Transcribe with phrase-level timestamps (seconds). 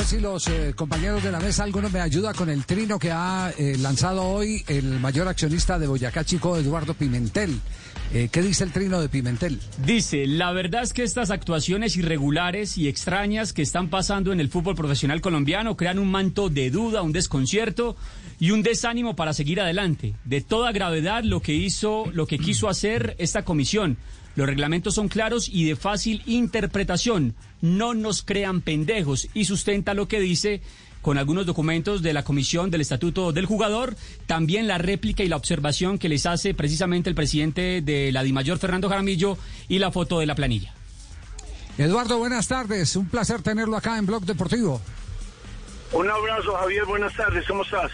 [0.00, 3.12] Ver si los eh, compañeros de la mesa, alguno me ayuda con el trino que
[3.12, 7.60] ha eh, lanzado hoy el mayor accionista de Boyacá Chico, Eduardo Pimentel.
[8.14, 9.60] Eh, ¿Qué dice el trino de Pimentel?
[9.84, 14.48] Dice, la verdad es que estas actuaciones irregulares y extrañas que están pasando en el
[14.48, 17.94] fútbol profesional colombiano crean un manto de duda, un desconcierto
[18.38, 20.14] y un desánimo para seguir adelante.
[20.24, 23.98] De toda gravedad lo que hizo, lo que quiso hacer esta comisión.
[24.36, 27.34] Los reglamentos son claros y de fácil interpretación.
[27.60, 30.62] No nos crean pendejos y sustenta lo que dice
[31.02, 33.96] con algunos documentos de la Comisión del Estatuto del Jugador,
[34.26, 38.58] también la réplica y la observación que les hace precisamente el presidente de la DIMAYOR,
[38.58, 39.38] Fernando Jaramillo,
[39.68, 40.74] y la foto de la planilla.
[41.78, 42.96] Eduardo, buenas tardes.
[42.96, 44.80] Un placer tenerlo acá en Blog Deportivo.
[45.92, 46.84] Un abrazo, Javier.
[46.84, 47.46] Buenas tardes.
[47.48, 47.90] ¿Cómo estás?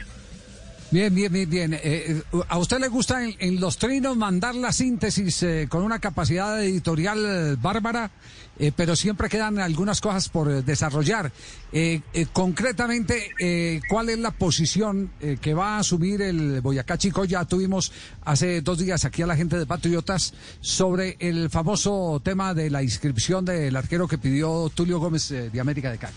[0.90, 1.74] Bien, bien, bien, bien.
[1.74, 6.62] Eh, ¿A usted le gusta en, los trinos mandar la síntesis eh, con una capacidad
[6.62, 8.12] editorial bárbara,
[8.56, 11.32] eh, pero siempre quedan algunas cosas por eh, desarrollar?
[11.72, 16.96] Eh, eh, concretamente, eh, ¿cuál es la posición eh, que va a asumir el Boyacá
[16.96, 17.24] Chico?
[17.24, 17.92] Ya tuvimos
[18.24, 22.84] hace dos días aquí a la gente de Patriotas sobre el famoso tema de la
[22.84, 26.14] inscripción del arquero que pidió Tulio Gómez eh, de América de Cali.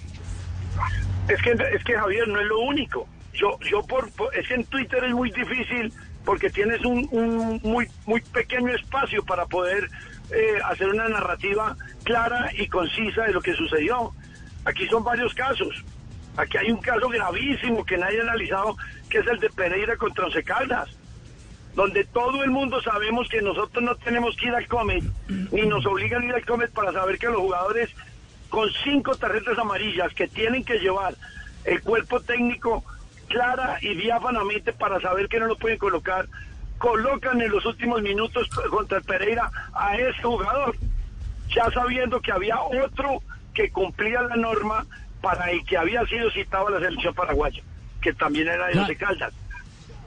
[1.28, 3.08] Es que, es que Javier no es lo único.
[3.40, 5.94] Yo, yo por, es que en Twitter es muy difícil
[6.26, 9.90] porque tienes un, un muy, muy pequeño espacio para poder
[10.32, 14.14] eh, hacer una narrativa clara y concisa de lo que sucedió.
[14.66, 15.86] Aquí son varios casos.
[16.36, 18.76] Aquí hay un caso gravísimo que nadie ha analizado,
[19.10, 20.90] que es el de Pereira contra Once Caldas,
[21.76, 25.04] donde todo el mundo sabemos que nosotros no tenemos que ir al Comet,
[25.52, 27.90] ni nos obligan a ir al Comet para saber que los jugadores
[28.50, 31.16] con cinco tarjetas amarillas que tienen que llevar
[31.64, 32.84] el cuerpo técnico
[33.30, 36.28] clara y diáfanamente para saber que no lo pueden colocar,
[36.78, 40.76] colocan en los últimos minutos contra el Pereira a ese jugador,
[41.56, 43.22] ya sabiendo que había otro
[43.54, 44.86] que cumplía la norma
[45.22, 47.62] para el que había sido citado a la selección paraguaya,
[48.02, 48.80] que también era de.
[48.80, 49.34] Once Caldas.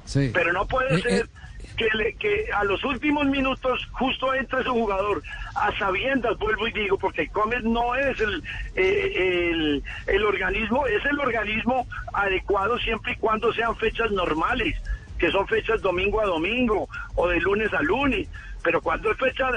[0.05, 0.31] Sí.
[0.33, 1.29] Pero no puede Eh, ser eh,
[1.77, 5.23] que, le- que a los últimos minutos justo entre ese jugador,
[5.55, 8.43] a sabiendas, vuelvo y digo, porque Comet no es el,
[8.75, 14.77] eh, el, el organismo, es el organismo adecuado siempre y cuando sean fechas normales,
[15.19, 18.29] que son fechas domingo a domingo o de lunes a lunes.
[18.63, 19.49] Pero cuando es fecha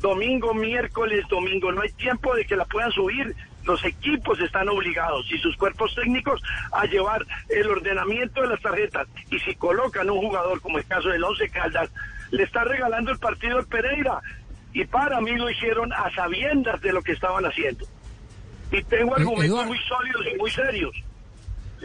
[0.00, 3.34] domingo, miércoles, domingo, no hay tiempo de que la puedan subir.
[3.64, 6.42] Los equipos están obligados y sus cuerpos técnicos
[6.72, 9.06] a llevar el ordenamiento de las tarjetas.
[9.30, 11.90] Y si colocan un jugador, como el caso del Once Caldas,
[12.30, 14.20] le está regalando el partido al Pereira.
[14.72, 17.86] Y para mí lo hicieron a sabiendas de lo que estaban haciendo.
[18.70, 20.94] Y tengo Eh, argumentos muy sólidos y muy serios.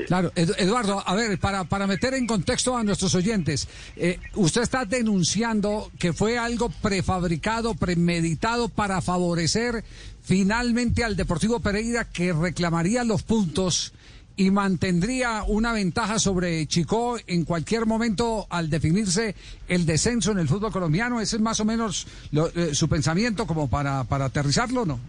[0.06, 4.62] Claro, Ed- Eduardo, a ver, para, para meter en contexto a nuestros oyentes, eh, usted
[4.62, 9.84] está denunciando que fue algo prefabricado, premeditado para favorecer
[10.24, 13.94] finalmente al Deportivo Pereira que reclamaría los puntos
[14.35, 19.34] y mantendría una ventaja sobre Chicó en cualquier momento al definirse
[19.68, 21.19] el descenso en el fútbol colombiano.
[21.19, 25.00] Ese es más o menos lo- eh, su pensamiento como para, para aterrizarlo, ¿no?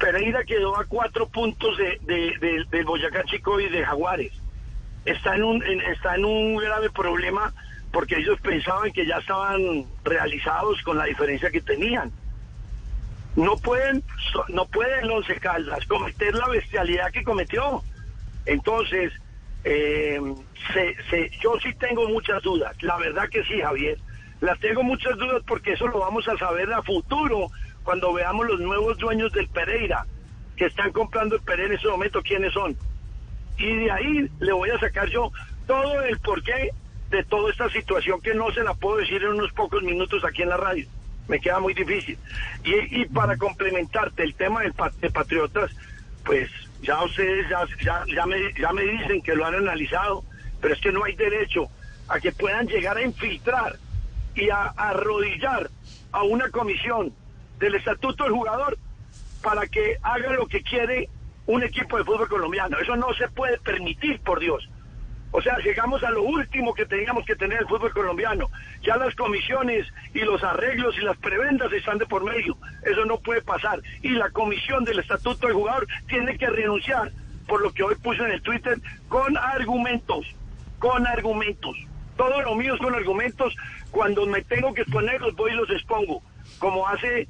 [0.00, 4.32] Pereira quedó a cuatro puntos de, de, Boyacá Chico y de Jaguares.
[5.04, 7.52] Está en un está en un grave problema
[7.92, 12.12] porque ellos pensaban que ya estaban realizados con la diferencia que tenían.
[13.36, 14.02] No pueden
[14.48, 17.84] no pueden los Once Caldas cometer la bestialidad que cometió.
[18.46, 19.12] Entonces,
[19.64, 20.18] eh,
[20.72, 22.74] se- se- yo sí tengo muchas dudas.
[22.80, 23.98] La verdad que sí, Javier.
[24.40, 27.50] Las tengo muchas dudas porque eso lo vamos a saber a futuro
[27.90, 30.06] cuando veamos los nuevos dueños del Pereira
[30.56, 32.76] que están comprando el Pereira en ese momento, quiénes son.
[33.58, 35.32] Y de ahí le voy a sacar yo
[35.66, 36.70] todo el porqué
[37.10, 40.42] de toda esta situación que no se la puedo decir en unos pocos minutos aquí
[40.42, 40.86] en la radio.
[41.26, 42.16] Me queda muy difícil.
[42.62, 45.72] Y, y para complementarte el tema pa- de Patriotas,
[46.24, 46.48] pues
[46.82, 50.22] ya ustedes ya, ya, ya, me, ya me dicen que lo han analizado,
[50.60, 51.66] pero es que no hay derecho
[52.06, 53.74] a que puedan llegar a infiltrar
[54.36, 55.68] y a arrodillar
[56.12, 57.12] a una comisión
[57.60, 58.76] del estatuto del jugador
[59.42, 61.08] para que haga lo que quiere
[61.46, 62.78] un equipo de fútbol colombiano.
[62.78, 64.68] Eso no se puede permitir, por Dios.
[65.32, 68.48] O sea, llegamos a lo último que teníamos que tener el fútbol colombiano.
[68.82, 72.56] Ya las comisiones y los arreglos y las prebendas están de por medio.
[72.84, 73.80] Eso no puede pasar.
[74.02, 77.12] Y la comisión del estatuto del jugador tiene que renunciar,
[77.46, 78.78] por lo que hoy puse en el Twitter,
[79.08, 80.26] con argumentos,
[80.78, 81.76] con argumentos.
[82.16, 83.54] Todo lo mío es con argumentos.
[83.92, 86.22] Cuando me tengo que exponer, voy y los expongo.
[86.58, 87.28] Como hace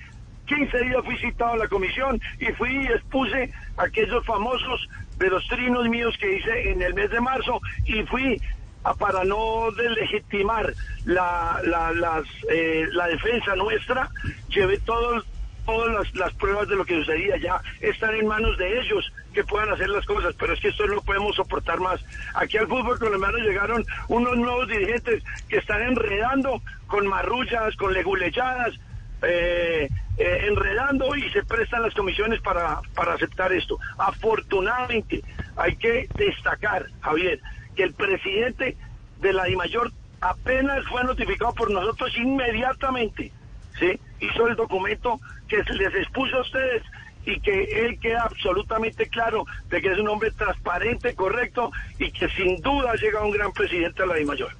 [0.50, 5.46] 15 días fui citado a la comisión y fui y expuse aquellos famosos de los
[5.46, 8.40] trinos míos que hice en el mes de marzo y fui
[8.82, 10.74] a, para no delegitimar
[11.04, 14.08] la, la, eh, defensa nuestra,
[14.48, 15.22] llevé todo,
[15.64, 19.70] todas las, pruebas de lo que sucedía, ya están en manos de ellos que puedan
[19.70, 22.04] hacer las cosas, pero es que esto no podemos soportar más.
[22.34, 28.74] Aquí al fútbol colombiano llegaron unos nuevos dirigentes que están enredando con marrullas, con leguleyadas,
[29.22, 33.78] eh, eh, enredando y se prestan las comisiones para, para aceptar esto.
[33.98, 35.22] Afortunadamente,
[35.56, 37.40] hay que destacar, Javier,
[37.76, 38.76] que el presidente
[39.20, 39.90] de la DIMAYOR
[40.20, 43.32] apenas fue notificado por nosotros inmediatamente,
[43.78, 43.98] ¿sí?
[44.20, 46.82] Hizo el documento que les expuso a ustedes
[47.24, 52.28] y que él queda absolutamente claro de que es un hombre transparente, correcto y que
[52.30, 54.59] sin duda llega un gran presidente a la DIMAYOR.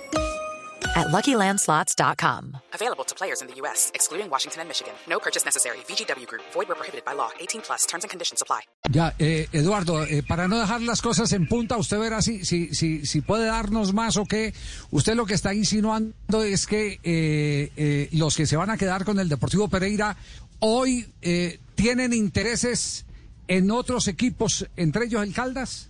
[0.95, 2.57] at LuckyLandSlots.com.
[2.73, 4.93] Available to players in the U.S., excluding Washington and Michigan.
[5.07, 5.77] No purchase necessary.
[5.87, 6.43] VGW Group.
[6.53, 7.29] Void where prohibited by law.
[7.39, 7.85] 18 plus.
[7.85, 8.61] Terms and conditions apply.
[8.89, 12.73] Ya, eh, Eduardo, eh, para no dejar las cosas en punta, usted verá si, si,
[12.73, 14.53] si, si puede darnos más o qué.
[14.91, 19.05] Usted lo que está insinuando es que eh, eh, los que se van a quedar
[19.05, 20.17] con el Deportivo Pereira
[20.59, 23.05] hoy eh, tienen intereses
[23.47, 25.89] en otros equipos, entre ellos el Caldas.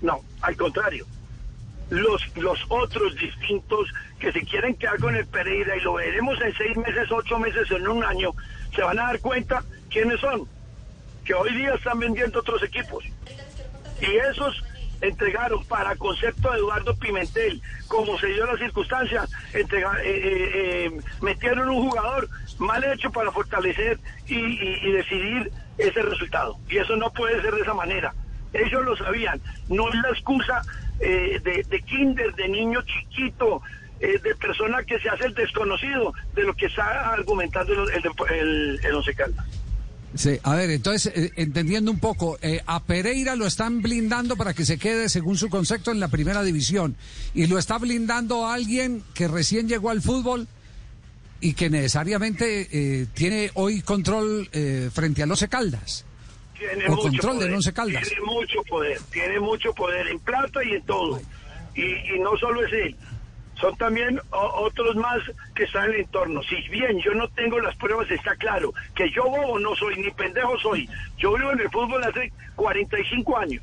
[0.00, 1.06] No, al contrario.
[1.92, 6.54] Los, los otros distintos que se quieren quedar con el Pereira y lo veremos en
[6.56, 8.30] seis meses, ocho meses, en un año,
[8.74, 10.48] se van a dar cuenta quiénes son,
[11.22, 13.04] que hoy día están vendiendo otros equipos.
[14.00, 14.64] Y esos
[15.02, 20.50] entregaron para concepto de Eduardo Pimentel, como se dio la circunstancia, entrega, eh, eh,
[20.86, 22.26] eh, metieron un jugador
[22.58, 26.56] mal hecho para fortalecer y decidir ese resultado.
[26.70, 28.14] Y eso no puede ser de esa manera.
[28.52, 29.40] Ellos lo sabían.
[29.68, 30.62] No es la excusa
[31.02, 33.60] eh, de, de, kinder, de niño chiquito,
[34.00, 38.36] eh, de persona que se hace el desconocido de lo que está argumentando el, el,
[38.36, 39.46] el, el Once Caldas.
[40.14, 44.54] Sí, a ver, entonces, eh, entendiendo un poco, eh, a Pereira lo están blindando para
[44.54, 46.96] que se quede, según su concepto, en la primera división.
[47.34, 50.48] Y lo está blindando a alguien que recién llegó al fútbol
[51.40, 54.48] y que necesariamente eh, tiene hoy control
[54.92, 56.04] frente al Once Caldas.
[56.68, 58.08] Tiene o mucho control poder, del Once Caldas.
[58.08, 61.20] Tiene mucho poder, tiene mucho poder en plata y en todo.
[61.74, 62.96] Y, y no solo es él,
[63.62, 65.20] son también otros más
[65.54, 66.42] que están en el entorno.
[66.42, 70.10] Si bien yo no tengo las pruebas, está claro que yo bobo no soy, ni
[70.10, 70.88] pendejo soy.
[71.16, 73.62] Yo vivo en el fútbol hace 45 años.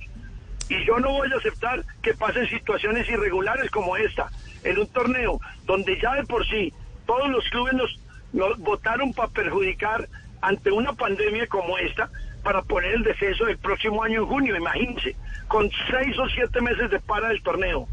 [0.70, 4.30] Y yo no voy a aceptar que pasen situaciones irregulares como esta,
[4.64, 6.72] en un torneo donde ya de por sí
[7.06, 8.00] todos los clubes nos,
[8.32, 10.08] nos votaron para perjudicar
[10.42, 12.10] ante una pandemia como esta,
[12.44, 15.16] para poner el descenso del próximo año en junio, imagínense,
[15.48, 17.88] con seis o siete meses de para del torneo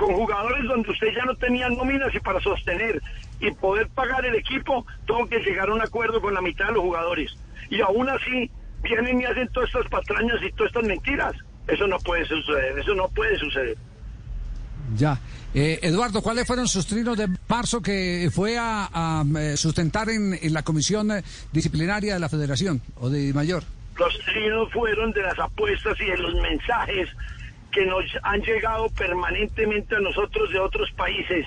[0.00, 3.02] con jugadores donde usted ya no tenía nóminas y para sostener
[3.38, 6.72] y poder pagar el equipo, tuvo que llegar a un acuerdo con la mitad de
[6.72, 7.36] los jugadores.
[7.68, 8.50] Y aún así
[8.82, 11.36] vienen y hacen todas estas patrañas y todas estas mentiras.
[11.68, 13.76] Eso no puede suceder, eso no puede suceder.
[14.96, 15.18] Ya.
[15.54, 19.24] Eh, Eduardo, ¿cuáles fueron sus trinos de marzo que fue a, a
[19.56, 21.10] sustentar en, en, la comisión
[21.52, 23.64] disciplinaria de la federación o de mayor?
[23.98, 27.08] Los trinos fueron de las apuestas y de los mensajes
[27.70, 31.46] que nos han llegado permanentemente a nosotros de otros países.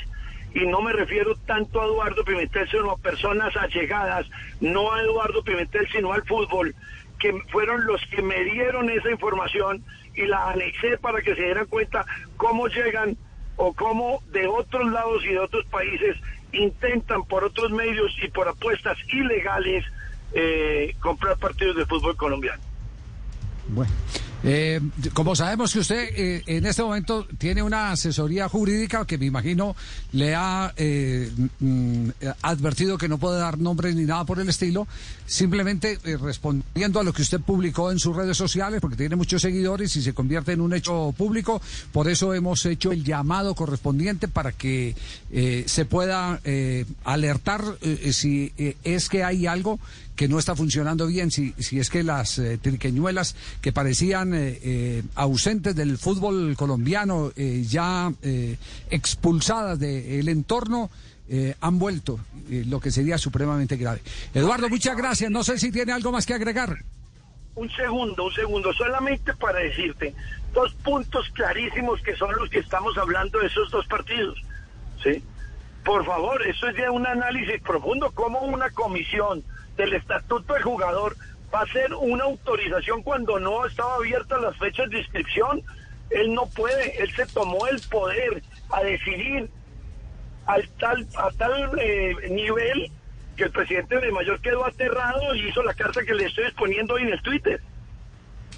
[0.54, 4.28] Y no me refiero tanto a Eduardo Pimentel, sino a personas allegadas,
[4.62, 6.76] no a Eduardo Pimentel, sino al fútbol,
[7.20, 9.84] que fueron los que me dieron esa información
[10.16, 12.06] y la anexé para que se dieran cuenta
[12.38, 13.18] cómo llegan
[13.56, 16.18] o cómo de otros lados y de otros países
[16.52, 19.86] intentan por otros medios y por apuestas ilegales
[20.34, 22.62] eh, comprar partidos de fútbol colombiano.
[23.68, 23.92] Bueno.
[24.44, 24.82] Eh,
[25.14, 29.74] como sabemos que usted eh, en este momento tiene una asesoría jurídica que me imagino
[30.12, 32.10] le ha eh, mm,
[32.42, 34.88] advertido que no puede dar nombres ni nada por el estilo,
[35.26, 39.42] simplemente eh, respondiendo a lo que usted publicó en sus redes sociales, porque tiene muchos
[39.42, 44.28] seguidores y se convierte en un hecho público, por eso hemos hecho el llamado correspondiente
[44.28, 44.96] para que
[45.32, 47.64] eh, se pueda eh, alertar
[48.12, 48.52] si
[48.84, 49.80] es que hay algo
[50.16, 54.60] que no está funcionando bien, si, si es que las eh, triqueñuelas que parecían eh,
[54.62, 58.58] eh, ausentes del fútbol colombiano, eh, ya eh,
[58.90, 60.90] expulsadas del entorno,
[61.30, 64.02] eh, han vuelto, lo que sería supremamente grave.
[64.34, 65.32] Eduardo, muchas gracias.
[65.32, 66.78] No sé si tiene algo más que agregar.
[67.56, 70.14] Un segundo, un segundo, solamente para decirte
[70.54, 74.38] dos puntos clarísimos que son los que estamos hablando de esos dos partidos.
[75.02, 75.24] ¿Sí?
[75.84, 79.44] Por favor, eso es ya un análisis profundo, como una comisión
[79.78, 81.16] del estatuto del jugador
[81.54, 85.62] va a hacer una autorización cuando no estaba abiertas las fechas de inscripción.
[86.10, 89.50] Él no puede, él se tomó el poder a decidir
[90.46, 92.92] al tal, a tal eh, nivel
[93.36, 96.96] que el presidente de Mayor quedó aterrado y hizo la carta que le estoy exponiendo
[96.96, 97.62] hoy en el Twitter.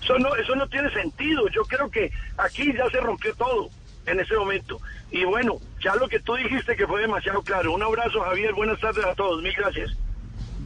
[0.01, 1.48] Eso no, eso no tiene sentido.
[1.50, 3.69] Yo creo que aquí ya se rompió todo
[4.05, 4.79] en ese momento.
[5.12, 7.74] Y bueno, ya lo que tú dijiste que fue demasiado claro.
[7.74, 8.53] Un abrazo, Javier.
[8.53, 9.41] Buenas tardes a todos.
[9.41, 9.98] Mil gracias.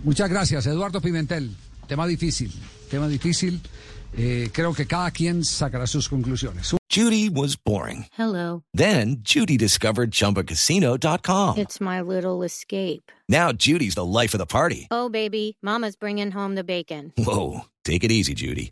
[0.04, 1.56] Muchas gracias, Eduardo Pimentel.
[1.88, 2.52] Tema difícil,
[2.90, 3.60] tema difícil.
[4.18, 6.76] Eh, creo que cada quien sacará sus conclusiones.
[6.90, 8.08] Judy was boring.
[8.18, 8.64] Hello.
[8.74, 11.58] Then Judy discovered ChumbaCasino.com.
[11.60, 13.12] It's my little escape.
[13.28, 14.88] Now Judy's the life of the party.
[14.90, 17.14] Oh, baby, Mama's bringing home the bacon.
[17.16, 18.72] Whoa, take it easy, Judy.